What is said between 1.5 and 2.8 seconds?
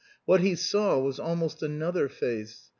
another face.